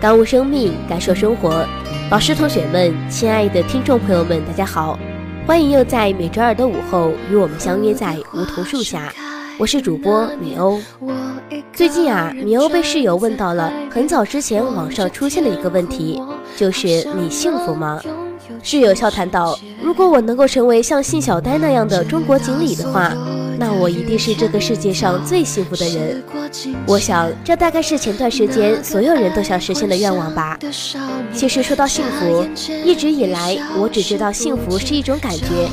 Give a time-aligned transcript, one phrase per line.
[0.00, 1.62] 感悟生命，感受生活。
[2.10, 4.98] 老师、同学们，亲爱的听众朋友们，大家好，
[5.46, 9.12] 欢迎又在每周二的午后与我们相约在梧桐树下。
[9.58, 10.80] 我是主播米欧。
[11.74, 16.18] 最近啊，米欧被室友问到了很早之前网上出现的一个问题，
[16.56, 18.00] 就是你幸福吗？
[18.62, 19.54] 室友笑谈道
[19.84, 23.12] ：“如果我能够成为像信小呆那样的中国锦鲤的话。”
[23.60, 26.24] 那我一定是这个世界上最幸福的人。
[26.86, 30.58] 我想，这大概是前段时间所有人都想实现的愿望吧。
[31.34, 32.46] 其实说到幸福，
[32.82, 35.68] 一直以来我只知道幸福是一种感觉，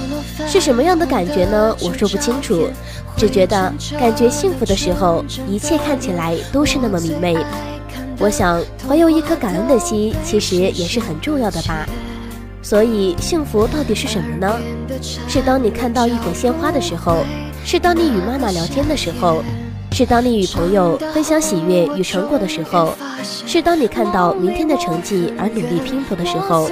[0.46, 1.74] 是什么样的感觉呢？
[1.82, 2.68] 我说不清楚，
[3.16, 7.38] 只觉得感觉幸福的时候，一切看起来都是那么明媚。
[8.20, 11.88] 我想，怀有一颗感恩的心，其实也是很重要的吧。
[12.62, 14.60] 所以，幸福到底是什么呢？
[15.30, 17.24] 是当你看到一朵鲜花的时候。
[17.70, 19.44] 是当你与妈妈聊天的时候，
[19.92, 22.96] 是当你与朋友分享喜悦与成果的时候，
[23.46, 26.72] 是当你看到明天的成绩而努力拼搏的时候。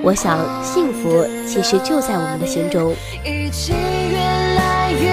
[0.00, 2.94] 我想，幸福其实就在我们的心中。
[3.24, 5.08] 一切越来越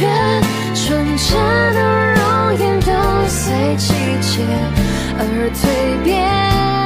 [0.00, 0.42] 远，
[0.74, 1.36] 纯真
[1.74, 2.90] 的容颜都
[3.28, 4.40] 随季节
[5.18, 6.77] 而蜕变。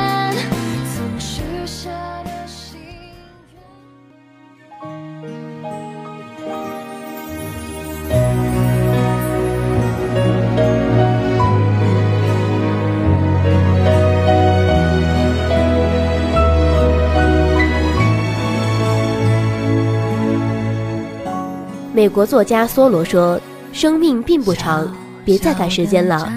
[22.03, 23.41] 美国作家梭罗说
[23.73, 24.93] ：“生命并不长，
[25.25, 26.33] 别再赶时间了。”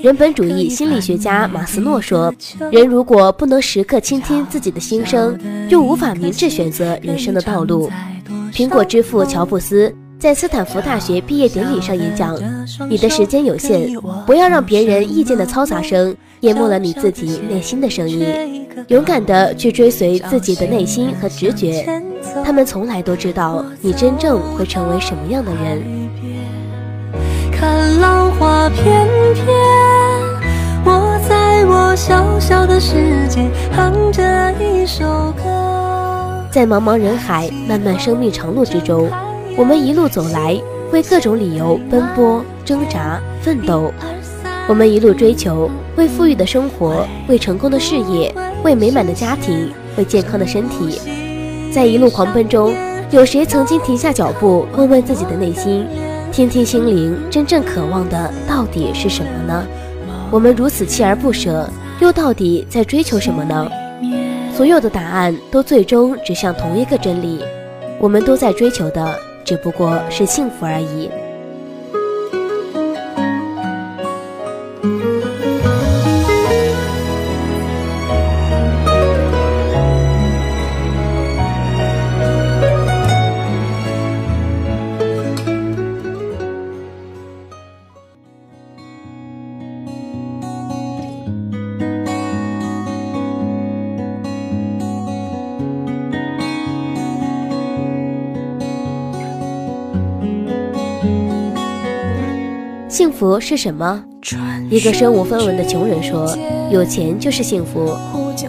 [0.00, 2.32] 人本主义心理学家马斯诺说
[2.70, 5.36] ：“人如果不能时刻倾听自己的心声，
[5.68, 7.90] 就无法明智选择人生的道路。”
[8.54, 12.38] 苹果之父乔布斯在斯坦福大学毕业典礼上演讲
[12.88, 13.92] ：“你的时间有限，
[14.24, 18.24] 不要让别人意见的嘈杂声淹没了你自己内心的声音，
[18.86, 21.84] 勇敢地去追随自己的内心和直觉。”
[22.44, 25.82] 他们从来都知道你真正会成为什么样的人。
[27.52, 29.46] 看浪花翩翩，
[30.84, 36.44] 我在我小小的世界哼着一首歌。
[36.50, 39.08] 在茫茫人海、漫漫生命长路之中，
[39.56, 40.60] 我们一路走来，
[40.90, 43.92] 为各种理由奔波、挣扎、奋斗。
[44.68, 51.00] 我们一路追求，为富裕的生活，为成功的事业，为美满的家庭，为健康的身体。
[51.72, 52.74] 在一路狂奔中，
[53.10, 55.86] 有谁曾经停下脚步，问问自己的内心，
[56.30, 59.66] 听听心灵真正渴望的到底是什么呢？
[60.30, 61.66] 我们如此锲而不舍，
[61.98, 63.66] 又到底在追求什么呢？
[64.54, 67.40] 所有的答案都最终指向同一个真理：
[67.98, 71.08] 我们都在追求的，只不过是幸福而已。
[103.02, 104.00] 幸福是什么？
[104.70, 106.32] 一个身无分文的穷人说
[106.70, 107.92] ：“有钱就是幸福。”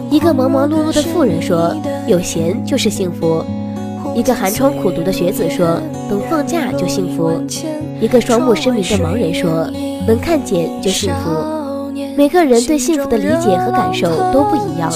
[0.08, 1.74] 一个忙忙碌碌的富人说
[2.06, 3.44] ：“有闲就是幸福。”
[4.14, 7.32] 一个寒窗苦读的学子说：“等放假就幸福。”
[8.00, 9.68] 一个双目失明的盲人说
[10.06, 14.88] ：“能看见就幸福。”每个人对幸福的理解和感受都不一样。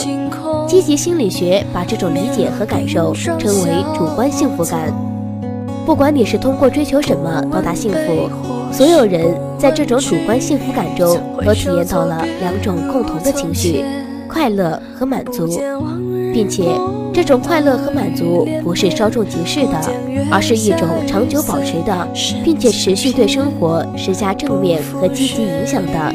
[0.69, 4.95] 积极心理学把这种理解和感受称为主观幸福感。
[5.85, 8.31] 不管你是通过追求什么到达幸福，
[8.71, 13.85] 所有人在这种主观幸福感中都体验到了两种共同的情绪：
[14.29, 15.47] 快乐和满足，
[16.33, 16.65] 并且
[17.13, 19.81] 这种快乐和满足不是稍纵即逝的，
[20.31, 22.09] 而是一种长久保持的，
[22.45, 26.15] 并且持续对生活施加正面和积极影响的。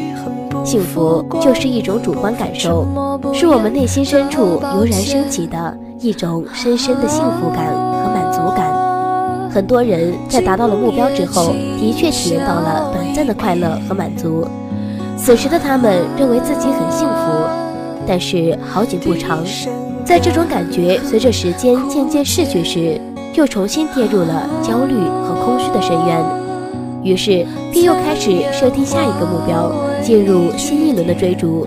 [0.63, 2.87] 幸福就是一种主观感受，
[3.33, 7.92] 是我们内心深处油然升起的一种深深的幸福感。
[9.53, 14.47] 很多人在达到了目标之后，的确体验到了短暂的快乐和满足，
[15.15, 17.15] 此时的他们认为自己很幸福。
[18.07, 19.45] 但是好景不长，
[20.03, 22.99] 在这种感觉随着时间渐渐逝去时，
[23.35, 26.25] 又重新跌入了焦虑和空虚的深渊，
[27.03, 29.71] 于是便又开始设定下一个目标。
[30.01, 31.65] 进入新一轮的追逐，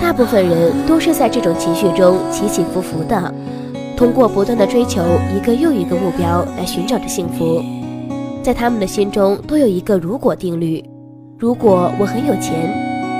[0.00, 3.34] 大部分人都是在这种情绪中起起伏伏的，
[4.02, 5.00] 通过不断的追求
[5.32, 7.62] 一个又一个目标来寻找着幸福。
[8.42, 10.84] 在他们的心中都有一个如果定律：
[11.38, 12.68] 如果我很有钱，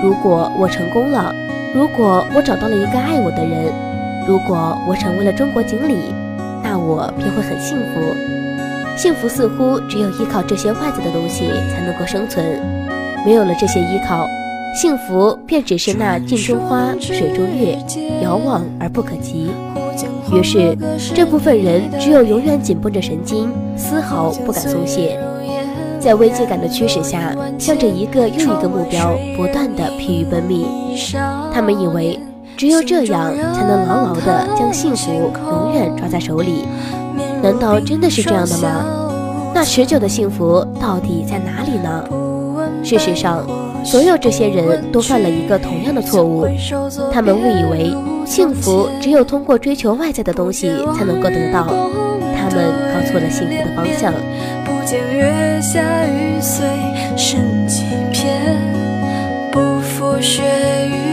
[0.02, 1.32] 如果我成功了，
[1.72, 3.72] 如果我找到了一个爱我的人，
[4.26, 5.94] 如果我成为了中国锦鲤，
[6.64, 8.96] 那我便会很幸福。
[8.96, 12.44] 幸福似乎只有依靠这些外在的东西才能够生存。
[13.24, 14.26] 没有了这些依靠，
[14.74, 17.78] 幸福便只是那镜中花、水中月，
[18.20, 19.48] 遥望而不可及。
[20.32, 20.76] 于是，
[21.14, 25.18] 这部分人只有永远紧绷着神经，丝毫不敢松懈，
[26.00, 30.66] 在危机感的驱使下，向着一个又一个目标不断的疲于奔命。
[31.52, 32.18] 他们以为，
[32.56, 35.12] 只有这样才能牢牢的将幸福
[35.50, 36.64] 永远抓在手里。
[37.42, 38.86] 难道真的是这样的吗？
[39.54, 42.04] 那持久的幸福到底在哪里呢？
[42.82, 43.46] 事实上，
[43.84, 46.46] 所有这些人都犯了一个同样的错误，
[47.12, 47.94] 他们误以为
[48.24, 51.66] 幸福只有通过追求外在的东西才能够得到，
[52.36, 52.64] 他们
[52.94, 54.12] 搞错了幸福的方向。
[54.64, 56.66] 不见月下雨碎
[57.16, 58.56] 生几片，
[59.50, 60.42] 不负雪
[60.88, 61.11] 雨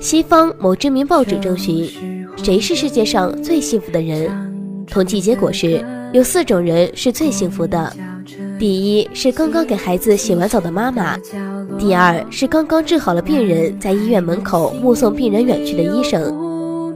[0.00, 1.86] 西方某知名报纸征询，
[2.42, 4.30] 谁是世界上最幸福的人？
[4.86, 7.92] 统计结果是，有四种人是最幸福的。
[8.58, 11.18] 第一是刚刚给孩子洗完澡的妈妈；
[11.78, 16.32] 第二是刚刚治好了病人，在医院门口目送病人远去的医生；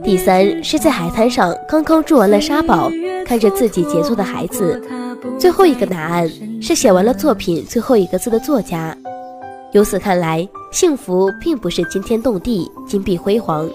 [0.03, 2.91] 第三是在海滩上刚刚筑完了沙堡，
[3.23, 4.81] 看着自己杰作的孩子；
[5.39, 6.27] 最后一个答案
[6.59, 8.97] 是写完了作品最后一个字的作家。
[9.75, 13.69] 由此看来，幸福并不是惊天动地、金碧辉煌，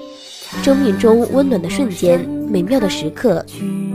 [0.63, 3.45] 生命中温暖的瞬间、美妙的时刻，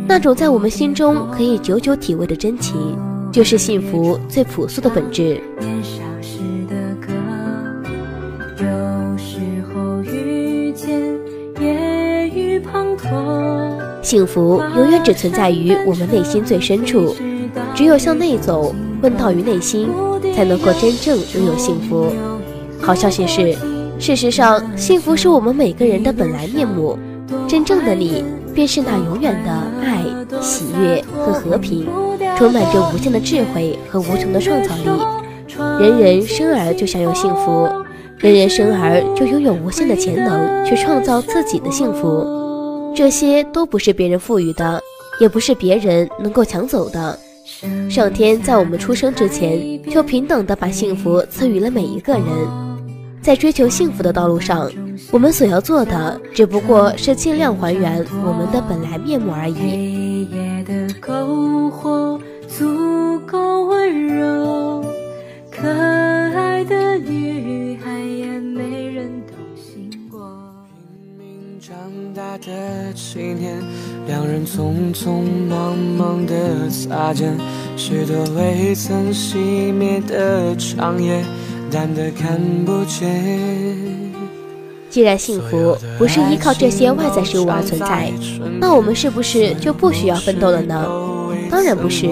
[0.08, 2.96] 那种在我们心中可以久久体味的真情，
[3.32, 5.42] 就是幸福最朴素的本质。
[14.04, 17.16] 幸福永远只存在于我们内心最深处，
[17.74, 18.76] 只有向内走，
[19.06, 19.88] 问道于内心。
[20.36, 22.12] 才能够真正拥有幸福。
[22.82, 23.56] 好消息是，
[24.00, 26.98] 事实上，幸福是我们每个人的本来面目。
[27.48, 28.24] 真正的你，
[28.54, 29.52] 便是那永远的
[29.82, 30.04] 爱、
[30.42, 31.88] 喜悦和和平，
[32.38, 34.90] 充满着无限的智慧和无穷的创造力。
[35.80, 37.70] 人人生而就享有幸福，
[38.18, 42.92] 人人生而就拥有无限的潜能去创造自己的幸福。
[42.94, 44.82] 这些都不是别人赋予的，
[45.22, 47.18] 也不是别人能够抢走的。
[47.90, 52.26] 上天在我们出生之前就平等的把幸福赐予了每一个人，
[53.22, 54.72] 在追求幸福的道路上，
[55.12, 60.28] 我们所要做的只不过是尽量还原我们的本来面目而已。
[62.48, 64.84] 足够温柔，
[65.52, 69.36] 可爱的女孩也没人懂。
[71.60, 71.76] 长
[72.14, 73.62] 大的纪念，
[74.08, 77.36] 两人匆匆忙忙的擦肩，
[77.76, 81.24] 许多未曾熄灭的长夜，
[81.72, 83.36] 淡得看不见。
[84.92, 88.12] 既然幸福不是依靠这些外在事物而存在，
[88.60, 90.86] 那我们是不是就不需要奋斗了呢？
[91.50, 92.08] 当然不是。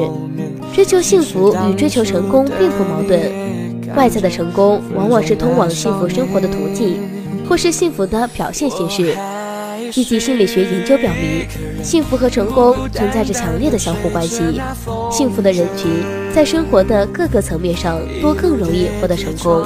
[0.73, 3.21] 追求幸福与追求成功并不矛盾，
[3.95, 6.97] 外在的成功往往是通往幸福生活的途径，
[7.47, 9.15] 或是幸福的表现形式。
[9.93, 11.45] 积极心理学研究表明，
[11.83, 14.41] 幸福和成功存在着强烈的相互关系。
[15.11, 19.63] 幸福的人群在生活的各个层面上都更容易获得成功，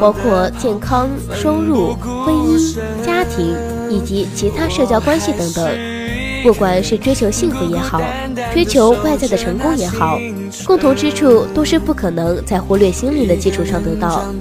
[0.00, 2.74] 包括健康、收入、婚姻、
[3.06, 3.54] 家庭
[3.88, 5.70] 以及其他社交关系等等。
[6.42, 8.02] 不管是追求幸福也好，
[8.52, 10.18] 追求外在的成功也好，
[10.66, 14.34] 共同之处都是不可能在忽略心灵的基础上得到。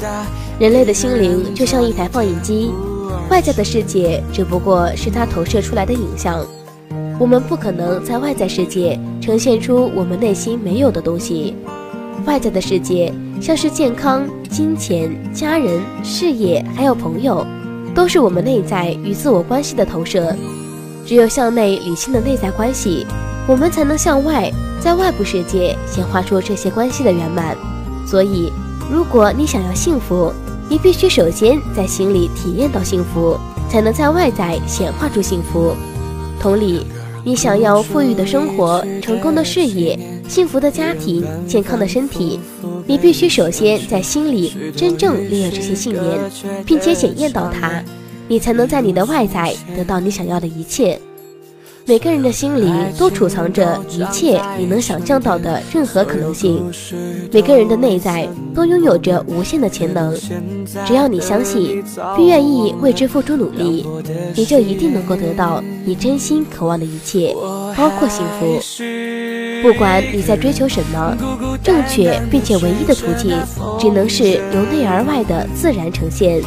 [0.57, 2.71] 人类的心灵就像一台放映机，
[3.29, 6.45] 外在的世界只不过是它投射出来的影像。
[7.19, 11.55] 我们不可能在外在世界呈现出我们内心没有的东西。
[12.25, 17.45] 外在的世界像是健康、金钱、家人、事业，还有朋友，
[17.93, 20.35] 都是我们内在与自我关系的投射。
[21.05, 23.05] 只有向内理性的内在关系，
[23.47, 27.57] 我们才能向外，在外部世界显化出这些关系的圆满。
[28.05, 28.51] 所以，
[28.91, 30.31] 如果你想要幸福，
[30.69, 33.37] 你必须首先在心里体验到幸福，
[33.69, 35.73] 才能在外在显化出幸福。
[36.39, 36.85] 同理。
[37.25, 39.99] 你想要富裕的生活、成功的事业、
[40.29, 42.39] 幸福的家庭、健康的身体，
[42.87, 46.17] 你必须首先在心里真正拥有这些信念，
[46.65, 47.83] 并且检验到它，
[48.29, 50.97] 你才能在你的外在得到你想要的一切。
[51.89, 56.71] 每个人的心里都储藏着一切你能想象到的任何可能性，
[57.33, 60.15] 每个人的内在都拥有着无限的潜能。
[60.85, 61.83] 只要你相信，
[62.15, 63.83] 并愿意为之付出努力，
[64.35, 67.35] 你就一定能够得到你真心渴望的一切，
[67.75, 68.59] 包括幸福。
[69.63, 71.17] 不管你在追求什么，
[71.63, 73.35] 正确并且唯一的途径，
[73.79, 76.39] 只能是由内而外的自然呈现。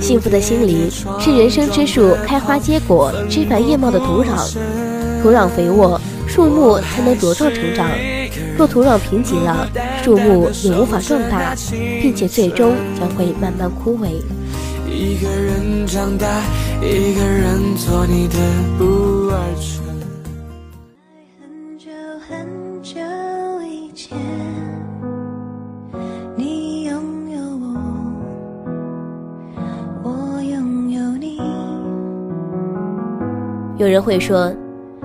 [0.00, 4.56] 幸福的心灵是人生之树开花结果、枝繁叶茂的土壤。
[5.22, 7.88] 土壤肥沃，树木才能茁壮成长；
[8.56, 9.68] 若土壤贫瘠了，
[10.04, 11.54] 树木也无法壮大，
[12.00, 14.08] 并且最终将会慢慢枯萎。
[14.88, 16.26] 一个人长大，
[16.80, 18.36] 一个人做你的
[18.78, 19.38] 不二
[33.96, 34.52] 人会说，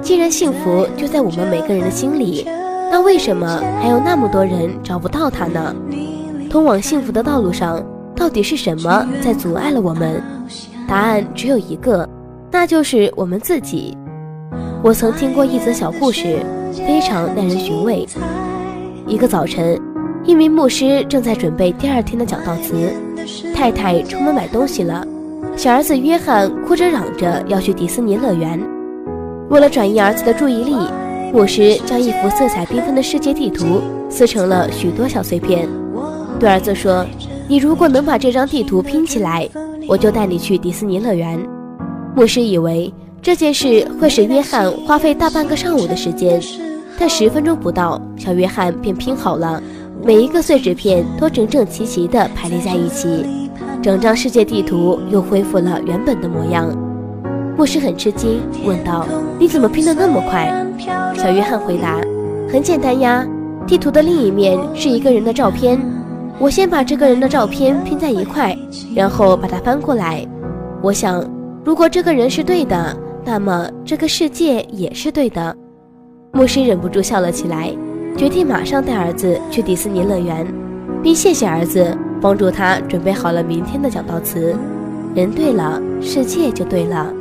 [0.01, 2.45] 既然幸福就在我们每个人的心里，
[2.91, 3.47] 那为什么
[3.81, 5.73] 还有那么多人找不到它呢？
[6.49, 7.81] 通往幸福的道路上，
[8.13, 10.21] 到底是什么在阻碍了我们？
[10.89, 12.07] 答案只有一个，
[12.51, 13.97] 那就是我们自己。
[14.83, 16.39] 我曾听过一则小故事，
[16.85, 18.05] 非常耐人寻味。
[19.07, 19.79] 一个早晨，
[20.25, 22.91] 一名牧师正在准备第二天的讲道词，
[23.55, 25.07] 太太出门买东西了。
[25.55, 28.59] 小儿子约翰哭着嚷着要去迪士尼乐园。
[29.51, 30.73] 为了转移儿子的注意力，
[31.33, 35.67] 牧师将一幅色彩缤纷的世界地图撕成了许多小碎片，
[36.39, 37.05] 对儿子说
[37.49, 39.49] ：“你如果能把这张地图拼起来，
[39.89, 41.37] 我就带你去迪士尼乐园。”
[42.15, 46.41] 牧师以为这件事会使约翰花费大半个上午的时间，
[46.97, 49.61] 但十分钟不到，小约翰便拼好了，
[50.01, 53.25] 每一个碎纸片都整整齐齐地排列在一起。
[53.83, 56.73] 整张世界地图又恢复了原本的模样。
[57.57, 59.05] 牧师很吃惊，问道
[59.37, 60.51] ：“你怎么拼得那么快？”
[61.15, 62.01] 小约翰回答
[62.51, 63.25] ：“很简单呀，
[63.67, 65.79] 地图的另一面是一个人的照片，
[66.39, 68.57] 我先把这个人的照片拼在一块，
[68.95, 70.25] 然后把它翻过来。
[70.81, 71.23] 我想，
[71.63, 75.55] 如果这个人是对的，那么这个世界也是对的。”
[76.33, 77.71] 牧师忍不住笑了起来，
[78.17, 80.47] 决定马上带儿子去迪士尼乐园，
[81.03, 81.95] 并谢谢儿子。
[82.21, 84.55] 帮助他准备好了明天的讲道词，
[85.15, 87.11] 人对了，世界就对了。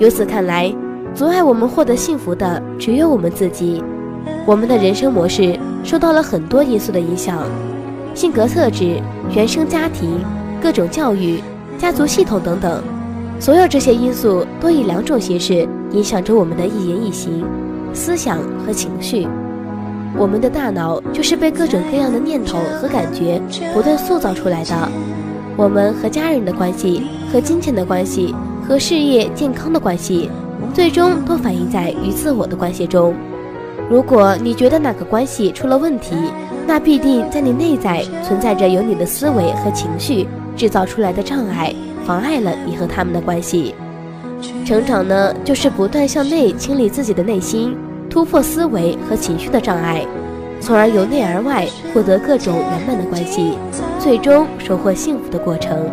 [0.00, 0.74] 由此看来，
[1.14, 3.84] 阻碍我们获得幸福的只有我们自己。
[4.46, 7.42] 我们的人生模式受到了很多因素的影响，
[8.14, 8.98] 性格特质、
[9.34, 10.18] 原生家庭、
[10.58, 11.42] 各种教育、
[11.76, 12.82] 家族系统等等，
[13.38, 17.44] 所有这些因素都以两种形式影响着我们的一言一行、
[17.92, 19.28] 思想和情绪。
[20.16, 23.38] 我们的大脑就是被各种各样的念头和感觉
[23.74, 24.88] 不断塑造出来的。
[25.58, 28.34] 我们和家人的关系、和金钱的关系、
[28.70, 30.30] 和事业健康的关系，
[30.72, 33.12] 最终都反映在与自我的关系中。
[33.90, 36.14] 如果你觉得哪个关系出了问题，
[36.68, 41.74] 那必定在你内在存在着由你的思维和情绪制造出来的障碍，
[42.06, 43.74] 妨碍了你和他们的关系。
[44.64, 47.76] 成长呢，就是不断向内清理自己的内心。
[48.08, 50.06] 突破思维和情绪的障碍，
[50.60, 53.54] 从而由内而外获得各种圆满的关系，
[53.98, 55.90] 最终收获幸福的过程。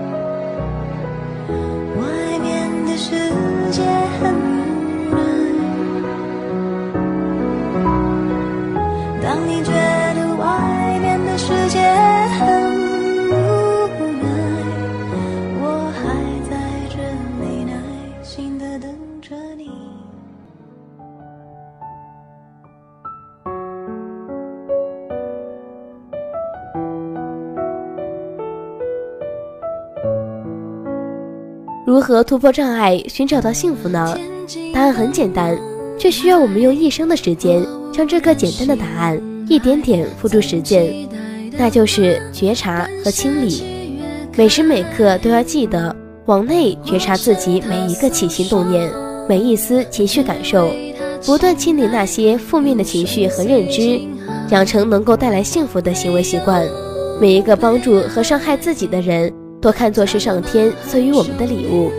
[31.88, 34.14] 如何突破障碍，寻找到幸福呢？
[34.74, 35.58] 答案很简单，
[35.98, 39.18] 却需要我们用一生的时间，将这个简单的答案
[39.48, 40.94] 一点点付诸实践，
[41.58, 43.64] 那就是觉察和清理。
[44.36, 48.92] 每时每刻都要记得往内觉察自己每一个起心动念，
[49.26, 50.70] 每一丝情绪感受，
[51.26, 53.98] 不断清理那些负面的情绪和认知，
[54.50, 56.68] 养成能够带来幸福的行为习惯。
[57.22, 61.92] 每一个帮助和伤害自己的人，都看作是上天赐予我们的礼物，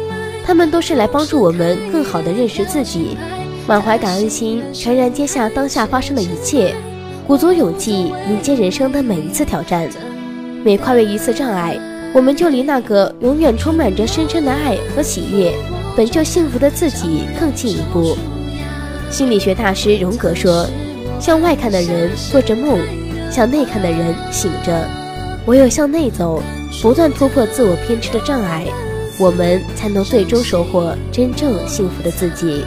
[0.47, 3.17] 他们都是来帮助我们更好地认识自己。
[3.67, 6.75] 满怀感恩心，全然接下当下发生的一切，
[7.27, 9.89] 鼓足勇气迎接人生的每一次挑战。
[10.65, 11.79] 每跨越一次障碍，
[12.15, 15.53] 我们就离那个永远充满着深深的爱和喜悦、
[15.97, 18.17] 本就幸福的自己更近一步。
[19.11, 20.67] 心理学大师荣格说
[21.21, 22.79] ：“向外看的人做着梦，
[23.31, 24.89] 向内看的人醒着。
[25.47, 26.43] 唯有向内走，
[26.81, 28.65] 不断突破自我偏执的障碍，
[29.19, 32.65] 我们才能最终收获真正幸福的自己。”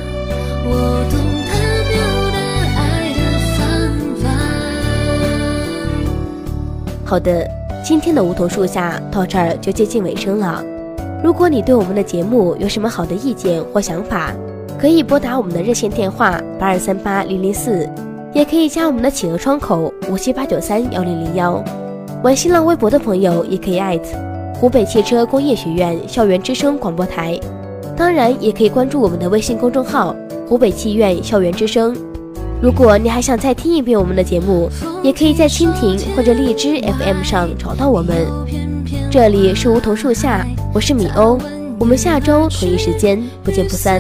[0.67, 1.57] 我懂他
[1.89, 1.97] 表
[2.31, 2.37] 达
[2.77, 3.21] 爱的
[3.57, 3.59] 方
[4.21, 4.27] 法。
[7.05, 7.47] 好的，
[7.83, 10.61] 今天的梧桐树下到这儿就接近尾声了。
[11.23, 14.33] 如果你对我们的节目有什么好的意见或想法，
[14.77, 17.87] 可以拨打我们的热线电话八二三八零零四，
[18.33, 21.63] 也可以加我们的企鹅窗口五七八九三幺零零幺。
[22.23, 24.09] 玩新浪微博的朋友也可以艾特
[24.53, 27.39] 湖北汽车工业学院校园之声广播台，
[27.97, 30.15] 当然也可以关注我们的微信公众号。
[30.47, 31.95] 湖北汽院校园之声。
[32.61, 34.69] 如果你还想再听一遍我们的节目，
[35.01, 38.15] 也可以在蜻蜓或者荔枝 FM 上找到我们。
[39.09, 41.39] 这里是梧桐树下，我是米欧，
[41.79, 43.99] 我们下周同一时间不见不散。